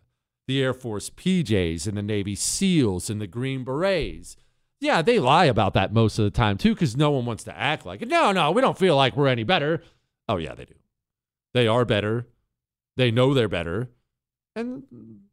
[0.48, 4.36] the Air Force PJs and the Navy SEALs and the Green Berets.
[4.82, 7.56] Yeah, they lie about that most of the time too, because no one wants to
[7.56, 8.08] act like it.
[8.08, 9.80] No, no, we don't feel like we're any better.
[10.28, 10.74] Oh, yeah, they do.
[11.54, 12.26] They are better.
[12.96, 13.90] They know they're better.
[14.56, 14.82] And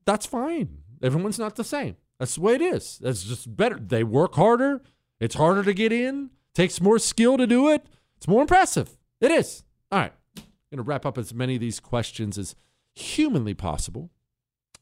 [0.06, 0.84] that's fine.
[1.02, 1.96] Everyone's not the same.
[2.20, 3.00] That's the way it is.
[3.00, 3.80] That's just better.
[3.80, 4.84] They work harder.
[5.20, 6.30] It's harder to get in.
[6.54, 7.84] Takes more skill to do it.
[8.18, 9.00] It's more impressive.
[9.20, 9.64] It is.
[9.92, 10.14] All right.
[10.38, 12.54] I'm going to wrap up as many of these questions as
[12.94, 14.12] humanly possible.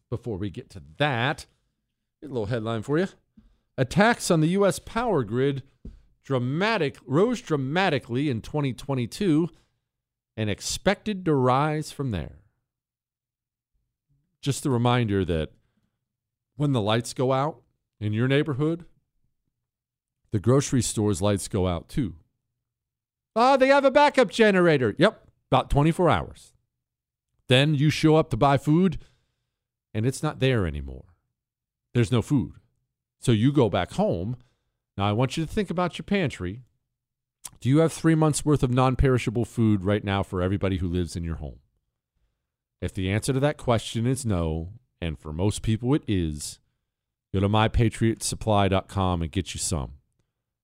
[0.10, 1.46] Before we get to that,
[2.22, 3.08] a little headline for you.
[3.78, 4.80] Attacks on the U.S.
[4.80, 5.64] power grid
[6.24, 9.50] dramatic rose dramatically in 2022
[10.36, 12.40] and expected to rise from there.
[14.42, 15.52] Just a reminder that
[16.56, 17.62] when the lights go out
[18.00, 18.86] in your neighborhood,
[20.32, 22.16] the grocery store's lights go out too.
[23.36, 24.96] Oh, they have a backup generator.
[24.98, 26.52] Yep, about 24 hours.
[27.48, 28.98] Then you show up to buy food
[29.94, 31.06] and it's not there anymore.
[31.94, 32.54] There's no food.
[33.20, 34.38] So you go back home.
[34.98, 36.62] Now, I want you to think about your pantry.
[37.60, 40.88] Do you have three months worth of non perishable food right now for everybody who
[40.88, 41.60] lives in your home?
[42.82, 46.60] If the answer to that question is no, and for most people it is,
[47.34, 49.94] go to mypatriotsupply.com and get you some.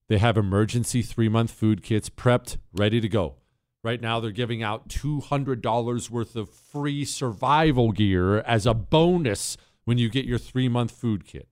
[0.08, 3.36] They have emergency three month food kits prepped, ready to go.
[3.82, 9.98] Right now, they're giving out $200 worth of free survival gear as a bonus when
[9.98, 11.48] you get your three month food kit.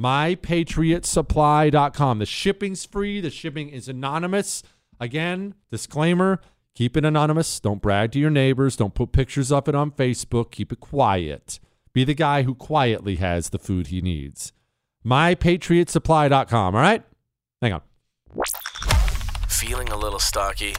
[0.00, 2.18] MyPatriotSupply.com.
[2.18, 4.64] The shipping's free, the shipping is anonymous.
[4.98, 6.40] Again, disclaimer
[6.74, 7.60] keep it anonymous.
[7.60, 8.76] Don't brag to your neighbors.
[8.76, 10.50] Don't put pictures of it on Facebook.
[10.50, 11.60] Keep it quiet.
[11.92, 14.54] Be the guy who quietly has the food he needs.
[15.04, 16.74] MyPatriotSupply.com.
[16.74, 17.04] All right?
[17.60, 17.82] Hang on.
[19.48, 20.74] Feeling a little stocky?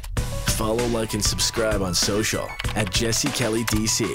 [0.47, 4.07] Follow, like, and subscribe on social at Jesse Kelly DC.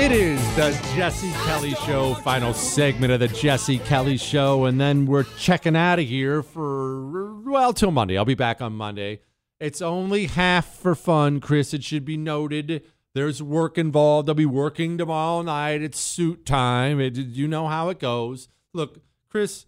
[0.00, 5.04] It is the Jesse Kelly Show, final segment of the Jesse Kelly Show, and then
[5.04, 8.16] we're checking out of here for, well, till Monday.
[8.16, 9.20] I'll be back on Monday.
[9.60, 11.74] It's only half for fun, Chris.
[11.74, 12.82] It should be noted.
[13.12, 14.30] There's work involved.
[14.30, 15.82] I'll be working tomorrow night.
[15.82, 16.98] It's suit time.
[16.98, 18.48] It, you know how it goes.
[18.72, 19.66] Look, Chris,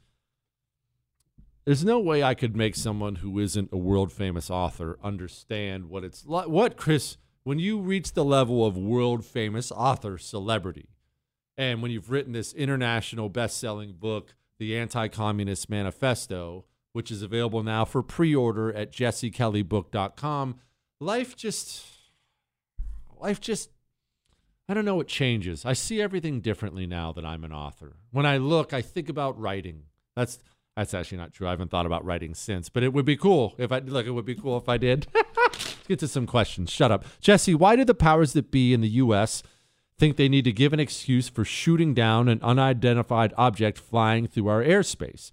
[1.66, 6.04] there's no way I could make someone who isn't a world famous author understand what
[6.04, 6.48] it's like.
[6.48, 10.88] What, Chris, when you reach the level of world famous author celebrity,
[11.56, 17.22] and when you've written this international best selling book, The Anti Communist Manifesto, which is
[17.22, 20.56] available now for pre order at jessekellybook.com,
[21.00, 21.84] life just,
[23.20, 23.70] life just,
[24.68, 25.64] I don't know, it changes.
[25.64, 27.96] I see everything differently now that I'm an author.
[28.10, 29.84] When I look, I think about writing.
[30.16, 30.38] That's,
[30.76, 31.46] that's actually not true.
[31.46, 34.06] I haven't thought about writing since, but it would be cool if I look.
[34.06, 35.06] It would be cool if I did.
[35.92, 36.70] Get to some questions.
[36.70, 37.54] Shut up, Jesse.
[37.54, 39.42] Why do the powers that be in the U.S.
[39.98, 44.46] think they need to give an excuse for shooting down an unidentified object flying through
[44.46, 45.32] our airspace?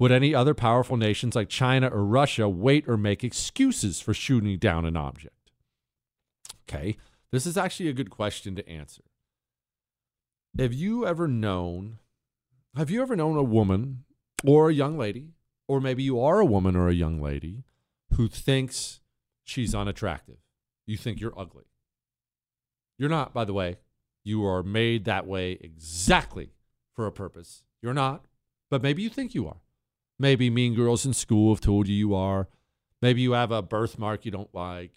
[0.00, 4.58] Would any other powerful nations like China or Russia wait or make excuses for shooting
[4.58, 5.52] down an object?
[6.68, 6.96] Okay,
[7.30, 9.04] this is actually a good question to answer.
[10.58, 12.00] Have you ever known?
[12.74, 14.02] Have you ever known a woman
[14.44, 15.34] or a young lady,
[15.68, 17.62] or maybe you are a woman or a young lady
[18.14, 18.99] who thinks
[19.50, 20.36] she's unattractive.
[20.86, 21.64] You think you're ugly.
[22.98, 23.78] You're not, by the way.
[24.22, 26.50] You are made that way exactly
[26.94, 27.64] for a purpose.
[27.82, 28.26] You're not,
[28.70, 29.60] but maybe you think you are.
[30.18, 32.48] Maybe mean girls in school have told you you are.
[33.00, 34.92] Maybe you have a birthmark you don't like.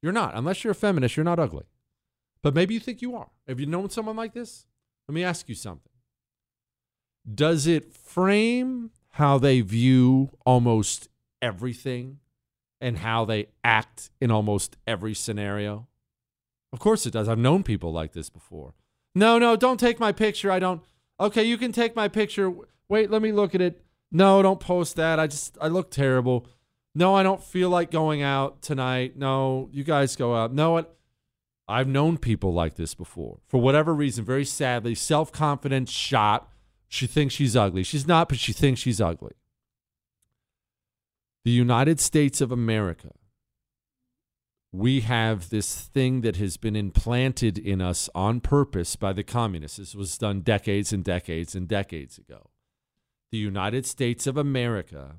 [0.00, 0.36] You're not.
[0.36, 1.64] Unless you're a feminist, you're not ugly.
[2.42, 3.30] But maybe you think you are.
[3.48, 4.64] Have you known someone like this?
[5.08, 5.92] Let me ask you something.
[7.34, 11.08] Does it frame how they view almost
[11.42, 12.20] everything
[12.80, 15.86] and how they act in almost every scenario?
[16.72, 17.28] Of course it does.
[17.28, 18.74] I've known people like this before.
[19.14, 20.50] No, no, don't take my picture.
[20.50, 20.82] I don't.
[21.18, 22.52] Okay, you can take my picture.
[22.88, 23.82] Wait, let me look at it.
[24.12, 25.18] No, don't post that.
[25.18, 26.46] I just, I look terrible.
[26.94, 29.16] No, I don't feel like going out tonight.
[29.16, 30.52] No, you guys go out.
[30.52, 30.94] No, what?
[31.68, 33.40] I've known people like this before.
[33.46, 36.50] For whatever reason, very sadly, self confidence shot.
[36.88, 37.82] She thinks she's ugly.
[37.82, 39.32] She's not, but she thinks she's ugly.
[41.44, 43.12] The United States of America,
[44.72, 49.78] we have this thing that has been implanted in us on purpose by the communists.
[49.78, 52.50] This was done decades and decades and decades ago.
[53.30, 55.16] The United States of America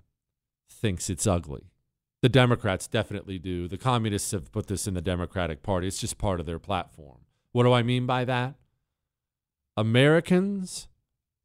[0.69, 1.71] thinks it's ugly.
[2.21, 3.67] The Democrats definitely do.
[3.67, 5.87] The communists have put this in the Democratic Party.
[5.87, 7.19] It's just part of their platform.
[7.51, 8.55] What do I mean by that?
[9.77, 10.87] Americans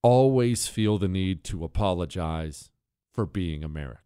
[0.02, 2.70] always feel the need to apologize
[3.12, 4.00] for being America.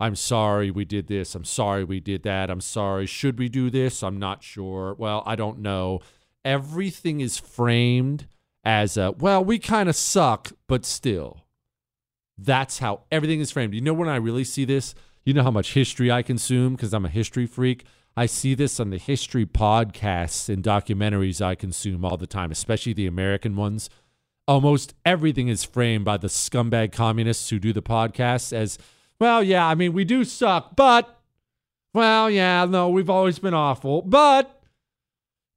[0.00, 1.34] I'm sorry we did this.
[1.34, 2.50] I'm sorry we did that.
[2.50, 3.06] I'm sorry.
[3.06, 4.02] Should we do this?
[4.02, 4.94] I'm not sure.
[4.94, 6.00] Well, I don't know.
[6.44, 8.26] Everything is framed
[8.64, 11.44] as a, well, we kind of suck, but still.
[12.36, 13.74] That's how everything is framed.
[13.74, 14.94] You know when I really see this?
[15.24, 17.84] You know how much history I consume because I'm a history freak.
[18.16, 22.92] I see this on the history podcasts and documentaries I consume all the time, especially
[22.92, 23.90] the American ones.
[24.46, 28.78] Almost everything is framed by the scumbag communists who do the podcasts as,
[29.20, 31.20] well, yeah, I mean, we do suck, but,
[31.94, 34.62] well, yeah, no, we've always been awful, but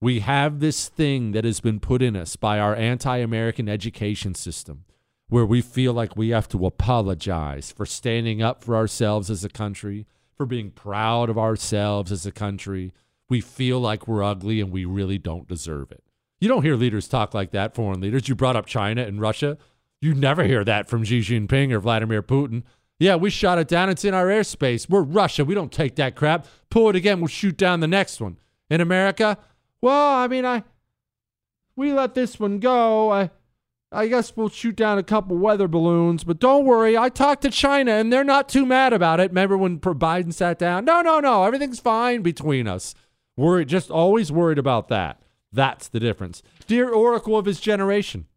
[0.02, 4.34] we have this thing that has been put in us by our anti American education
[4.34, 4.86] system
[5.32, 9.50] where we feel like we have to apologize for standing up for ourselves as a
[9.50, 10.06] country,
[10.36, 12.92] for being proud of ourselves as a country.
[13.30, 16.04] We feel like we're ugly and we really don't deserve it.
[16.42, 18.28] You don't hear leaders talk like that, foreign leaders.
[18.28, 19.58] You brought up China and Russia.
[20.02, 22.64] You never hear that from Xi Jinping or Vladimir Putin.
[23.02, 23.90] Yeah, we shot it down.
[23.90, 24.88] It's in our airspace.
[24.88, 25.44] We're Russia.
[25.44, 26.46] We don't take that crap.
[26.70, 27.20] Pull it again.
[27.20, 28.38] We'll shoot down the next one.
[28.70, 29.40] In America,
[29.82, 30.64] well, I mean, I
[31.76, 33.12] we let this one go.
[33.12, 33.32] I
[33.92, 36.96] I guess we'll shoot down a couple weather balloons, but don't worry.
[36.96, 39.32] I talked to China and they're not too mad about it.
[39.32, 40.86] Remember when Biden sat down?
[40.86, 41.44] No, no, no.
[41.44, 42.94] Everything's fine between us.
[43.36, 45.20] Worried, just always worried about that.
[45.52, 46.44] That's the difference.
[46.68, 48.28] Dear Oracle of his generation,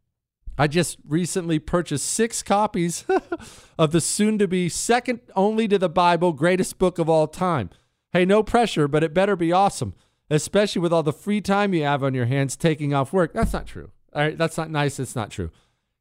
[0.57, 3.05] I just recently purchased six copies
[3.79, 7.71] of the soon to be second only to the Bible greatest book of all time.
[8.13, 9.95] Hey, no pressure, but it better be awesome,
[10.31, 13.33] especially with all the free time you have on your hands taking off work.
[13.33, 13.91] That's not true.
[14.13, 15.01] All right, that's not nice.
[15.01, 15.51] It's not true.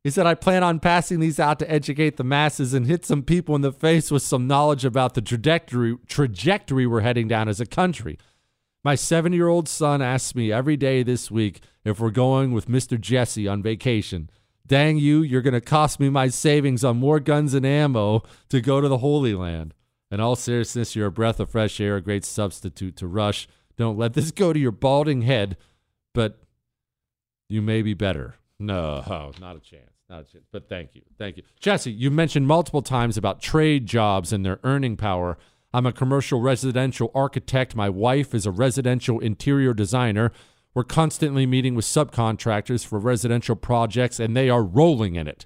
[0.03, 3.23] He said, I plan on passing these out to educate the masses and hit some
[3.23, 7.61] people in the face with some knowledge about the trajectory, trajectory we're heading down as
[7.61, 8.19] a country.
[8.83, 12.67] My seven year old son asks me every day this week if we're going with
[12.67, 12.99] Mr.
[12.99, 14.29] Jesse on vacation.
[14.65, 18.61] Dang you, you're going to cost me my savings on more guns and ammo to
[18.61, 19.73] go to the Holy Land.
[20.09, 23.47] In all seriousness, you're a breath of fresh air, a great substitute to Rush.
[23.77, 25.57] Don't let this go to your balding head,
[26.13, 26.39] but
[27.49, 28.35] you may be better.
[28.59, 29.89] No, oh, not a chance.
[30.09, 30.45] Not a chance.
[30.51, 31.01] But thank you.
[31.17, 31.43] Thank you.
[31.59, 35.37] Jesse, you mentioned multiple times about trade jobs and their earning power.
[35.73, 37.75] I'm a commercial residential architect.
[37.75, 40.31] My wife is a residential interior designer.
[40.73, 45.45] We're constantly meeting with subcontractors for residential projects, and they are rolling in it.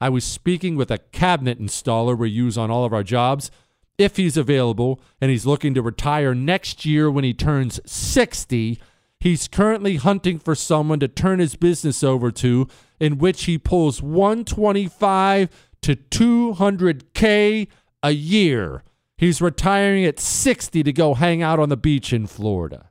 [0.00, 3.50] I was speaking with a cabinet installer we use on all of our jobs.
[3.96, 8.80] If he's available and he's looking to retire next year when he turns 60,
[9.20, 12.68] He's currently hunting for someone to turn his business over to,
[13.00, 15.48] in which he pulls 125
[15.82, 17.68] to 200K
[18.02, 18.84] a year.
[19.16, 22.87] He's retiring at 60 to go hang out on the beach in Florida.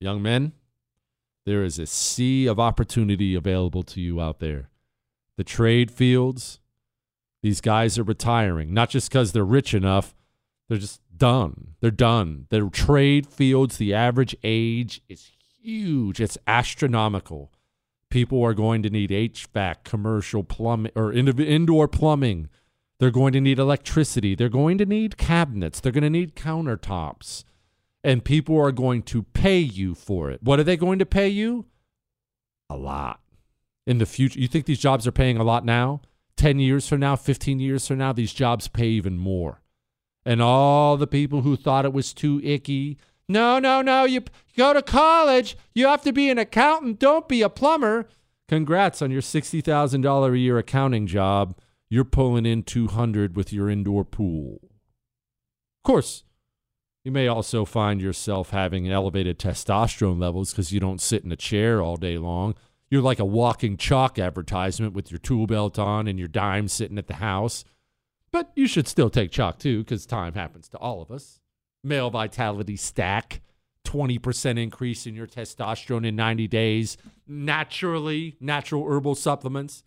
[0.00, 0.52] Young men,
[1.44, 4.70] there is a sea of opportunity available to you out there.
[5.36, 6.58] The trade fields,
[7.42, 10.14] these guys are retiring, not just because they're rich enough,
[10.68, 11.74] they're just done.
[11.80, 12.46] They're done.
[12.48, 15.30] The trade fields, the average age is
[15.62, 16.20] huge.
[16.20, 17.52] It's astronomical.
[18.08, 22.48] People are going to need HVAC, commercial plumbing, or indoor plumbing.
[22.98, 24.34] They're going to need electricity.
[24.34, 25.80] They're going to need cabinets.
[25.80, 27.44] They're going to need countertops.
[28.02, 30.42] And people are going to pay you for it.
[30.42, 31.66] What are they going to pay you?
[32.70, 33.20] A lot.
[33.86, 36.00] In the future, you think these jobs are paying a lot now?
[36.36, 39.60] 10 years from now, 15 years from now, these jobs pay even more
[40.24, 42.98] and all the people who thought it was too icky.
[43.28, 44.22] No, no, no, you
[44.56, 45.56] go to college.
[45.74, 46.98] You have to be an accountant.
[46.98, 48.08] Don't be a plumber.
[48.48, 51.56] Congrats on your $60,000 a year accounting job.
[51.88, 54.60] You're pulling in 200 with your indoor pool.
[54.62, 56.24] Of course,
[57.04, 61.36] you may also find yourself having elevated testosterone levels because you don't sit in a
[61.36, 62.54] chair all day long.
[62.90, 66.98] You're like a walking Choq advertisement with your tool belt on and your dime sitting
[66.98, 67.64] at the house.
[68.32, 71.40] But you should still take Choq too, because time happens to all of us.
[71.82, 73.40] Male vitality stack,
[73.86, 76.96] 20% increase in your testosterone in 90 days.
[77.26, 79.84] Naturally, natural herbal supplements.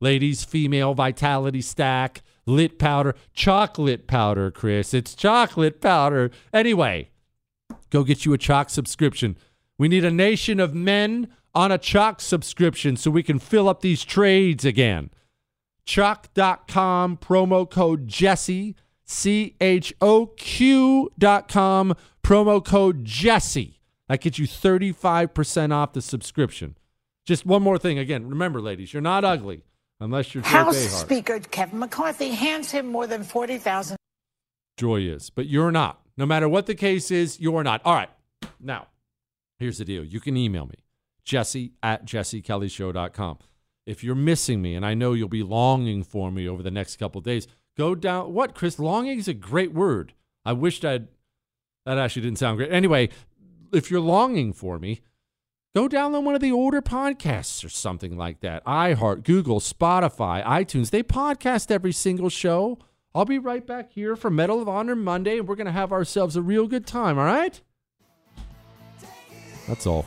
[0.00, 4.92] Ladies, female vitality stack, lit powder, chocolate powder, Chris.
[4.92, 6.30] It's chocolate powder.
[6.52, 7.10] Anyway,
[7.90, 9.36] go get you a Choq subscription.
[9.78, 13.80] We need a nation of men on a Choq subscription so we can fill up
[13.80, 15.10] these trades again.
[15.86, 23.80] Choq.com, promo code Jesse, C H O Q.com, promo code Jesse.
[24.08, 26.76] That gets you 35% off the subscription.
[27.24, 28.28] Just one more thing again.
[28.28, 29.62] Remember, ladies, you're not ugly
[30.00, 33.96] unless you're House Speaker Kevin McCarthy hands him more than 40,000.
[34.76, 36.00] Joy is, but you're not.
[36.16, 37.82] No matter what the case is, you're not.
[37.84, 38.10] All right.
[38.58, 38.88] Now,
[39.58, 40.04] here's the deal.
[40.04, 40.84] You can email me.
[41.24, 43.38] Jesse at jessekellyshow.com.
[43.86, 46.96] If you're missing me, and I know you'll be longing for me over the next
[46.96, 47.46] couple days,
[47.76, 48.32] go down.
[48.32, 48.78] What, Chris?
[48.78, 50.14] Longing is a great word.
[50.44, 51.08] I wished I'd.
[51.86, 52.70] That actually didn't sound great.
[52.70, 53.08] Anyway,
[53.72, 55.00] if you're longing for me,
[55.74, 58.64] go download one of the older podcasts or something like that.
[58.64, 60.90] iHeart, Google, Spotify, iTunes.
[60.90, 62.78] They podcast every single show.
[63.14, 65.92] I'll be right back here for Medal of Honor Monday, and we're going to have
[65.92, 67.60] ourselves a real good time, all right?
[69.66, 70.06] That's all.